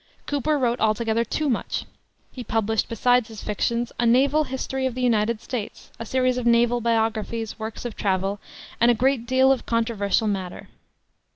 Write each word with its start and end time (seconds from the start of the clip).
Cooper 0.25 0.57
wrote 0.57 0.79
altogether 0.79 1.23
too 1.23 1.47
much; 1.47 1.85
he 2.31 2.43
published, 2.43 2.89
besides 2.89 3.27
his 3.27 3.43
fictions, 3.43 3.91
a 3.99 4.05
Naval 4.07 4.45
History 4.45 4.87
of 4.87 4.95
the 4.95 5.01
United 5.03 5.39
States, 5.41 5.91
a 5.99 6.07
series 6.07 6.39
of 6.39 6.47
naval 6.47 6.81
biographies, 6.81 7.59
works 7.59 7.85
of 7.85 7.95
travel, 7.95 8.39
and 8.79 8.89
a 8.89 8.95
great 8.95 9.27
deal 9.27 9.51
of 9.51 9.67
controversial 9.67 10.25
matter. 10.27 10.69